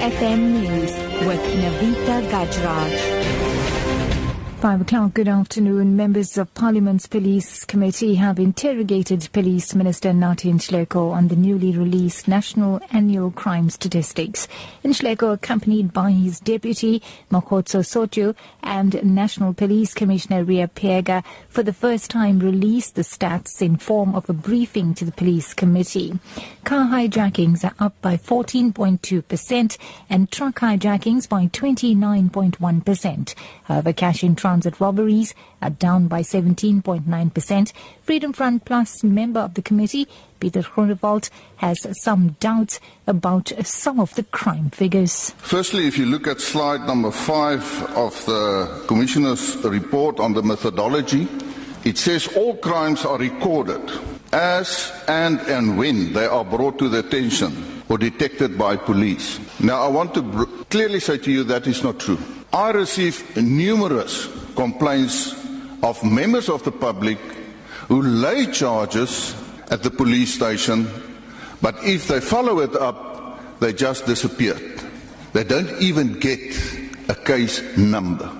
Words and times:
FM 0.00 0.62
News 0.62 0.92
with 1.26 1.44
Navita 1.60 2.22
Gajraj. 2.30 3.39
Five 4.60 4.82
o'clock, 4.82 5.14
good 5.14 5.26
afternoon. 5.26 5.96
Members 5.96 6.36
of 6.36 6.52
Parliament's 6.52 7.06
Police 7.06 7.64
Committee 7.64 8.16
have 8.16 8.38
interrogated 8.38 9.26
Police 9.32 9.74
Minister 9.74 10.10
Nathi 10.10 10.52
Nhleko 10.52 11.12
on 11.12 11.28
the 11.28 11.34
newly 11.34 11.74
released 11.74 12.28
National 12.28 12.78
Annual 12.92 13.30
Crime 13.30 13.70
Statistics. 13.70 14.48
Nhleko, 14.84 15.32
accompanied 15.32 15.94
by 15.94 16.10
his 16.10 16.40
deputy, 16.40 17.00
Makgotso 17.30 17.80
Sotyu, 17.80 18.36
and 18.62 19.02
National 19.02 19.54
Police 19.54 19.94
Commissioner 19.94 20.44
Ria 20.44 20.68
Phiyega, 20.68 21.24
for 21.48 21.62
the 21.62 21.72
first 21.72 22.10
time 22.10 22.38
released 22.38 22.96
the 22.96 23.02
stats 23.02 23.62
in 23.62 23.78
form 23.78 24.14
of 24.14 24.28
a 24.28 24.34
briefing 24.34 24.92
to 24.92 25.06
the 25.06 25.12
Police 25.12 25.54
Committee. 25.54 26.18
Car 26.64 26.84
hijackings 26.84 27.64
are 27.64 27.74
up 27.82 27.98
by 28.02 28.18
14.2% 28.18 29.78
and 30.10 30.30
truck 30.30 30.60
hijackings 30.60 31.26
by 31.26 31.46
29.1%. 31.46 33.34
However, 33.62 33.92
cash 33.94 34.22
in 34.22 34.36
transit 34.50 34.80
robberies 34.80 35.32
are 35.62 35.70
down 35.70 36.08
by 36.08 36.22
17.9%. 36.22 37.72
Freedom 38.02 38.32
Front 38.32 38.64
Plus 38.64 39.04
member 39.04 39.38
of 39.38 39.54
the 39.54 39.62
committee, 39.62 40.08
Peter 40.40 40.62
Groenewald, 40.62 41.30
has 41.58 41.86
some 42.02 42.34
doubts 42.40 42.80
about 43.06 43.52
some 43.62 44.00
of 44.00 44.12
the 44.16 44.24
crime 44.24 44.70
figures. 44.70 45.30
Firstly, 45.38 45.86
if 45.86 45.96
you 45.96 46.06
look 46.06 46.26
at 46.26 46.40
slide 46.40 46.84
number 46.84 47.12
five 47.12 47.62
of 47.94 48.26
the 48.26 48.82
Commissioner's 48.88 49.56
report 49.58 50.18
on 50.18 50.32
the 50.32 50.42
methodology, 50.42 51.28
it 51.84 51.96
says 51.96 52.26
all 52.36 52.56
crimes 52.56 53.04
are 53.04 53.18
recorded 53.18 53.80
as 54.32 54.92
and 55.06 55.38
and 55.46 55.78
when 55.78 56.12
they 56.12 56.26
are 56.26 56.44
brought 56.44 56.76
to 56.80 56.88
the 56.88 56.98
attention 56.98 57.54
or 57.88 57.98
detected 57.98 58.58
by 58.58 58.74
police. 58.76 59.38
Now, 59.60 59.82
I 59.82 59.88
want 59.88 60.12
to 60.14 60.22
br- 60.22 60.50
clearly 60.70 60.98
say 60.98 61.18
to 61.18 61.30
you 61.30 61.44
that 61.44 61.68
is 61.68 61.84
not 61.84 62.00
true. 62.00 62.18
I 62.52 62.70
receive 62.72 63.36
numerous 63.36 64.39
complaints 64.60 65.32
of 65.82 66.04
members 66.04 66.50
of 66.50 66.62
the 66.64 66.70
public 66.70 67.16
who 67.88 68.02
lay 68.02 68.44
charges 68.52 69.34
at 69.70 69.82
the 69.82 69.90
police 69.90 70.34
station, 70.34 70.86
but 71.62 71.74
if 71.82 72.08
they 72.08 72.20
follow 72.20 72.60
it 72.60 72.76
up, 72.76 73.40
they 73.60 73.72
just 73.72 74.04
disappeared. 74.04 74.82
They 75.32 75.44
don't 75.44 75.70
even 75.80 76.12
get 76.20 76.40
a 77.08 77.14
case 77.14 77.62
number. 77.78 78.39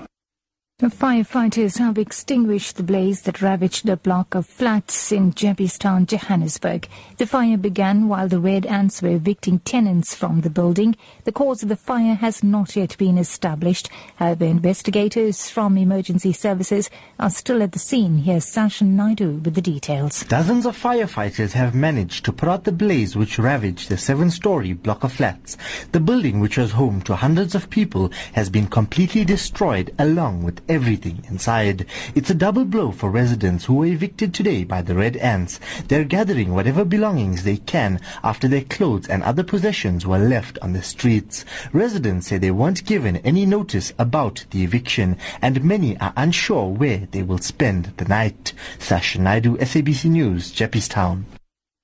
Firefighters 0.89 1.77
have 1.77 1.99
extinguished 1.99 2.75
the 2.75 2.81
blaze 2.81 3.21
that 3.21 3.39
ravaged 3.39 3.87
a 3.87 3.95
block 3.95 4.33
of 4.33 4.47
flats 4.47 5.11
in 5.11 5.31
Jeppestown, 5.31 6.07
Johannesburg. 6.07 6.87
The 7.17 7.27
fire 7.27 7.57
began 7.57 8.07
while 8.07 8.27
the 8.27 8.39
red 8.39 8.65
ants 8.65 8.99
were 8.99 9.09
evicting 9.09 9.59
tenants 9.59 10.15
from 10.15 10.41
the 10.41 10.49
building. 10.49 10.95
The 11.23 11.31
cause 11.31 11.61
of 11.61 11.69
the 11.69 11.75
fire 11.75 12.15
has 12.15 12.43
not 12.43 12.75
yet 12.75 12.97
been 12.97 13.19
established. 13.19 13.89
However, 14.15 14.45
investigators 14.45 15.51
from 15.51 15.77
emergency 15.77 16.33
services 16.33 16.89
are 17.19 17.29
still 17.29 17.61
at 17.61 17.73
the 17.73 17.79
scene. 17.79 18.17
Here's 18.17 18.47
Sashan 18.47 18.95
Naidu 18.95 19.41
with 19.43 19.53
the 19.53 19.61
details. 19.61 20.23
Dozens 20.23 20.65
of 20.65 20.75
firefighters 20.75 21.51
have 21.51 21.75
managed 21.75 22.25
to 22.25 22.33
put 22.33 22.49
out 22.49 22.63
the 22.63 22.71
blaze 22.71 23.15
which 23.15 23.37
ravaged 23.37 23.89
the 23.89 23.97
seven-story 23.97 24.73
block 24.73 25.03
of 25.03 25.13
flats. 25.13 25.57
The 25.91 25.99
building, 25.99 26.39
which 26.39 26.57
was 26.57 26.71
home 26.71 27.01
to 27.03 27.15
hundreds 27.15 27.53
of 27.53 27.69
people, 27.69 28.11
has 28.33 28.49
been 28.49 28.65
completely 28.65 29.23
destroyed 29.23 29.93
along 29.99 30.41
with 30.41 30.59
everything 30.71 31.21
inside. 31.27 31.85
It's 32.15 32.29
a 32.29 32.33
double 32.33 32.63
blow 32.63 32.91
for 32.91 33.11
residents 33.11 33.65
who 33.65 33.73
were 33.73 33.87
evicted 33.87 34.33
today 34.33 34.63
by 34.63 34.81
the 34.81 34.95
red 34.95 35.17
ants. 35.17 35.59
They're 35.89 36.05
gathering 36.05 36.53
whatever 36.53 36.85
belongings 36.85 37.43
they 37.43 37.57
can 37.57 37.99
after 38.23 38.47
their 38.47 38.63
clothes 38.63 39.09
and 39.09 39.21
other 39.21 39.43
possessions 39.43 40.07
were 40.07 40.17
left 40.17 40.57
on 40.61 40.71
the 40.71 40.81
streets. 40.81 41.43
Residents 41.73 42.27
say 42.27 42.37
they 42.37 42.51
weren't 42.51 42.85
given 42.85 43.17
any 43.17 43.45
notice 43.45 43.91
about 43.99 44.45
the 44.51 44.63
eviction 44.63 45.17
and 45.41 45.61
many 45.61 45.99
are 45.99 46.13
unsure 46.15 46.69
where 46.69 47.05
they 47.11 47.21
will 47.21 47.39
spend 47.39 47.91
the 47.97 48.05
night. 48.05 48.53
Sasha 48.79 49.19
Naidu, 49.19 49.57
SABC 49.57 50.05
News, 50.05 50.53
Jeppestown. 50.53 51.25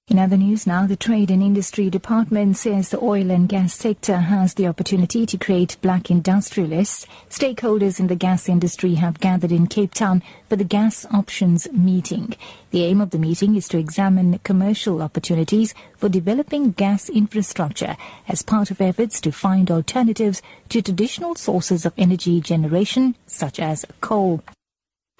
In 0.10 0.20
other 0.20 0.38
news 0.38 0.66
now, 0.66 0.88
the 0.88 0.96
Trade 0.96 1.30
and 1.32 1.44
Industry 1.44 1.90
Department 1.90 2.56
says 2.56 2.88
the 2.88 3.04
oil 3.04 3.30
and 3.30 3.50
gas 3.50 3.74
sector 3.74 4.16
has 4.16 4.54
the 4.54 4.66
opportunity 4.66 5.26
to 5.26 5.38
create 5.38 5.76
black 5.82 6.10
industrialists. 6.10 7.06
Stakeholders 7.30 8.00
in 8.00 8.08
the 8.08 8.16
gas 8.16 8.48
industry 8.48 8.96
have 8.96 9.20
gathered 9.20 9.52
in 9.52 9.68
Cape 9.68 9.94
Town 9.94 10.24
for 10.48 10.56
the 10.56 10.64
gas 10.64 11.06
options 11.12 11.70
meeting. 11.74 12.34
The 12.72 12.86
aim 12.86 13.02
of 13.02 13.10
the 13.10 13.20
meeting 13.20 13.58
is 13.58 13.68
to 13.68 13.78
examine 13.78 14.40
commercial 14.46 15.02
opportunities 15.02 15.74
for 15.98 16.08
developing 16.08 16.72
gas 16.72 17.10
infrastructure 17.10 17.98
as 18.30 18.42
part 18.42 18.72
of 18.72 18.80
efforts 18.80 19.20
to 19.20 19.34
find 19.34 19.70
alternatives 19.70 20.42
to 20.70 20.82
traditional 20.82 21.36
sources 21.36 21.86
of 21.86 21.92
energy 21.98 22.40
generation 22.40 23.16
such 23.26 23.60
as 23.60 23.86
coal. 24.00 24.42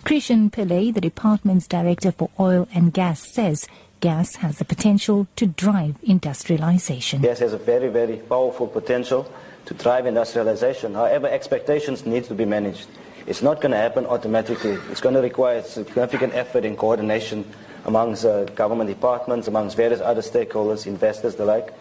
Christian 0.06 0.50
Pillay, 0.52 0.94
the 0.94 1.02
department's 1.02 1.68
director 1.68 2.12
for 2.12 2.30
oil 2.40 2.68
and 2.74 2.94
gas, 2.94 3.20
says 3.20 3.68
gas 4.00 4.36
has 4.36 4.58
the 4.58 4.66
potential 4.66 5.28
to 5.36 5.48
drive 5.48 5.96
industrialization. 6.04 7.22
Gas 7.22 7.40
has 7.40 7.54
a 7.54 7.58
very, 7.58 7.90
very 7.90 8.18
powerful 8.18 8.68
potential 8.68 9.32
to 9.66 9.74
drive 9.74 10.06
industrialization. 10.06 10.94
However, 10.94 11.28
expectations 11.28 12.06
need 12.06 12.24
to 12.26 12.36
be 12.36 12.46
managed. 12.46 12.88
It's 13.26 13.42
not 13.42 13.60
going 13.60 13.72
to 13.72 13.78
happen 13.78 14.06
automatically. 14.06 14.78
It's 14.90 15.02
going 15.02 15.16
to 15.16 15.22
require 15.22 15.62
significant 15.62 16.34
effort 16.34 16.64
and 16.64 16.78
coordination 16.78 17.44
amongst 17.86 18.26
uh, 18.26 18.46
government 18.46 18.90
departments, 18.90 19.48
amongst 19.48 19.76
various 19.76 20.00
other 20.00 20.22
stakeholders, 20.22 20.88
investors, 20.88 21.36
the 21.36 21.46
like. 21.46 21.74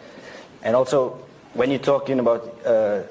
And 0.63 0.75
also, 0.75 1.19
when 1.55 1.71
you're 1.71 1.79
talking 1.79 2.19
about 2.19 2.43
uh, 2.67 3.03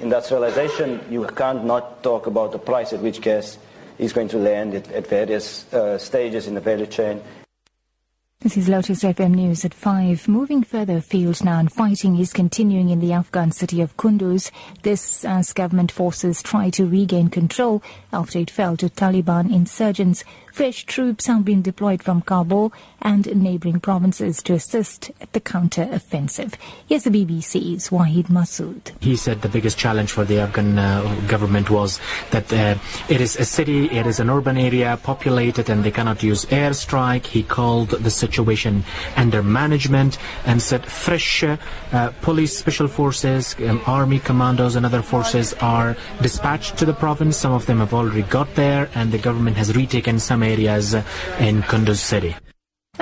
industrialization, 0.00 1.00
you 1.10 1.26
can't 1.26 1.64
not 1.64 2.02
talk 2.02 2.26
about 2.26 2.52
the 2.52 2.58
price 2.58 2.92
at 2.92 3.00
which 3.00 3.20
gas 3.20 3.58
is 3.98 4.12
going 4.12 4.28
to 4.28 4.38
land 4.38 4.74
at, 4.74 4.90
at 4.92 5.06
various 5.06 5.70
uh, 5.72 5.98
stages 5.98 6.46
in 6.46 6.54
the 6.54 6.60
value 6.60 6.86
chain. 6.86 7.20
This 8.42 8.56
is 8.56 8.68
Lotus 8.68 9.04
FM 9.04 9.36
News 9.36 9.64
at 9.64 9.72
5. 9.72 10.26
Moving 10.26 10.64
further 10.64 10.96
afield 10.96 11.44
now, 11.44 11.60
and 11.60 11.72
fighting 11.72 12.18
is 12.18 12.32
continuing 12.32 12.88
in 12.88 12.98
the 12.98 13.12
Afghan 13.12 13.52
city 13.52 13.80
of 13.80 13.96
Kunduz. 13.96 14.50
This 14.82 15.24
as 15.24 15.52
government 15.52 15.92
forces 15.92 16.42
try 16.42 16.68
to 16.70 16.84
regain 16.84 17.28
control 17.28 17.84
after 18.12 18.40
it 18.40 18.50
fell 18.50 18.76
to 18.78 18.88
Taliban 18.88 19.54
insurgents. 19.54 20.24
Fresh 20.52 20.86
troops 20.86 21.28
have 21.28 21.44
been 21.44 21.62
deployed 21.62 22.02
from 22.02 22.20
Kabul 22.20 22.72
and 23.00 23.24
neighboring 23.40 23.78
provinces 23.78 24.42
to 24.42 24.54
assist 24.54 25.12
at 25.20 25.32
the 25.32 25.40
counter-offensive. 25.40 26.56
Here's 26.86 27.04
the 27.04 27.10
BBC's 27.10 27.90
Wahid 27.90 28.26
Masood. 28.26 28.90
He 29.00 29.16
said 29.16 29.40
the 29.40 29.48
biggest 29.48 29.78
challenge 29.78 30.10
for 30.10 30.24
the 30.24 30.40
Afghan 30.40 30.78
uh, 30.78 31.20
government 31.28 31.70
was 31.70 32.00
that 32.32 32.52
uh, 32.52 32.74
it 33.08 33.20
is 33.20 33.36
a 33.36 33.44
city, 33.44 33.88
it 33.90 34.06
is 34.06 34.18
an 34.18 34.28
urban 34.28 34.58
area, 34.58 34.98
populated, 35.02 35.70
and 35.70 35.84
they 35.84 35.92
cannot 35.92 36.22
use 36.22 36.44
airstrike. 36.46 37.24
He 37.24 37.44
called 37.44 37.90
the 37.90 38.10
situation 38.10 38.31
under 39.16 39.42
management 39.42 40.18
and 40.46 40.60
said 40.60 40.84
fresh 40.86 41.44
uh, 41.44 41.56
police, 42.20 42.56
special 42.56 42.88
forces, 42.88 43.56
um, 43.66 43.80
army 43.86 44.18
commandos, 44.18 44.76
and 44.76 44.86
other 44.86 45.02
forces 45.02 45.54
are 45.54 45.96
dispatched 46.20 46.76
to 46.78 46.84
the 46.84 46.94
province. 46.94 47.36
Some 47.36 47.52
of 47.52 47.66
them 47.66 47.78
have 47.78 47.94
already 47.94 48.22
got 48.22 48.54
there, 48.54 48.88
and 48.94 49.12
the 49.12 49.18
government 49.18 49.56
has 49.56 49.74
retaken 49.76 50.18
some 50.18 50.42
areas 50.42 50.94
in 50.94 51.62
Kunduz 51.62 51.98
city. 51.98 52.34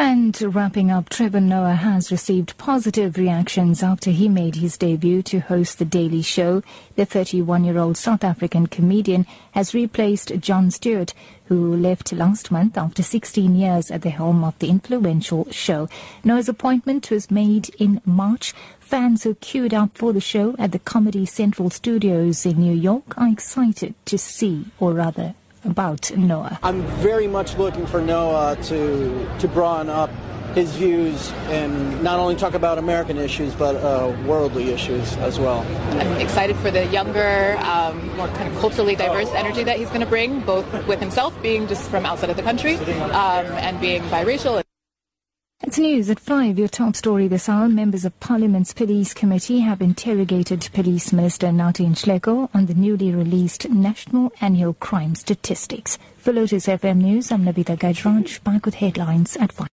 And 0.03 0.41
wrapping 0.41 0.91
up, 0.91 1.11
Trevor 1.11 1.43
Noah 1.43 1.75
has 1.75 2.11
received 2.11 2.57
positive 2.57 3.19
reactions 3.19 3.83
after 3.83 4.11
he 4.11 4.31
made 4.31 4.55
his 4.55 4.79
debut 4.79 5.21
to 5.25 5.41
host 5.41 5.79
The 5.79 5.85
Daily 5.85 6.23
Show. 6.23 6.63
The 6.97 7.05
31-year-old 7.05 7.99
South 7.99 8.25
African 8.25 8.67
comedian 8.67 9.27
has 9.53 9.75
replaced 9.75 10.33
Jon 10.41 10.71
Stewart, 10.71 11.13
who 11.49 11.77
left 11.77 12.15
last 12.15 12.51
month 12.51 12.79
after 12.79 13.03
16 13.03 13.55
years 13.55 13.91
at 13.91 14.01
the 14.01 14.09
helm 14.09 14.43
of 14.43 14.59
the 14.59 14.71
influential 14.71 15.47
show. 15.51 15.87
Noah's 16.25 16.49
appointment 16.49 17.11
was 17.11 17.31
made 17.31 17.69
in 17.79 18.01
March. 18.07 18.55
Fans 18.81 19.25
who 19.25 19.35
queued 19.35 19.75
up 19.75 19.99
for 19.99 20.15
the 20.15 20.19
show 20.21 20.57
at 20.59 20.73
the 20.73 20.79
Comedy 20.79 21.27
Central 21.27 21.69
studios 21.69 22.47
in 22.47 22.59
New 22.59 22.75
York 22.75 23.19
are 23.19 23.29
excited 23.29 23.95
to 24.07 24.17
see, 24.17 24.65
or 24.79 24.95
rather, 24.95 25.35
about 25.65 26.11
Noah. 26.17 26.59
I'm 26.63 26.83
very 27.03 27.27
much 27.27 27.57
looking 27.57 27.87
for 27.87 28.01
Noah 28.01 28.57
to 28.65 29.39
to 29.39 29.49
broaden 29.49 29.89
up 29.89 30.11
his 30.55 30.75
views 30.75 31.31
and 31.47 32.03
not 32.03 32.19
only 32.19 32.35
talk 32.35 32.55
about 32.55 32.79
American 32.79 33.17
issues 33.17 33.55
but 33.55 33.77
uh, 33.77 34.13
worldly 34.27 34.71
issues 34.71 35.17
as 35.19 35.39
well. 35.39 35.65
I'm 36.01 36.21
excited 36.21 36.57
for 36.57 36.71
the 36.71 36.87
younger, 36.87 37.57
um, 37.61 38.17
more 38.17 38.27
kind 38.29 38.53
of 38.53 38.59
culturally 38.59 38.97
diverse 38.97 39.31
energy 39.31 39.63
that 39.65 39.79
he's 39.79 39.89
going 39.89 40.01
to 40.01 40.07
bring, 40.07 40.41
both 40.41 40.67
with 40.89 40.99
himself 40.99 41.41
being 41.41 41.69
just 41.69 41.89
from 41.89 42.05
outside 42.05 42.31
of 42.31 42.37
the 42.37 42.43
country 42.43 42.75
um, 42.75 43.47
and 43.47 43.81
being 43.81 44.03
biracial. 44.05 44.63
It's 45.63 45.79
news 45.79 46.09
at 46.09 46.19
5. 46.19 46.59
Your 46.59 46.69
top 46.69 46.97
story 46.97 47.29
this 47.29 47.47
hour. 47.47 47.69
Members 47.69 48.07
of 48.07 48.19
Parliament's 48.19 48.73
Police 48.73 49.13
Committee 49.13 49.61
have 49.61 49.83
interrogated 49.83 50.67
Police 50.73 51.13
Minister 51.13 51.49
Nathi 51.49 51.87
Nhleko 51.87 52.49
on 52.55 52.65
the 52.65 52.73
newly 52.73 53.13
released 53.13 53.69
National 53.69 54.33
Annual 54.41 54.73
Crime 54.75 55.15
Statistics. 55.15 55.99
For 56.17 56.33
Lotus 56.33 56.67
FM 56.67 57.03
News, 57.03 57.31
I'm 57.31 57.45
Navita 57.45 57.77
Gajraj, 57.77 58.43
back 58.43 58.65
with 58.65 58.77
headlines 58.77 59.37
at 59.37 59.53
5. 59.53 59.69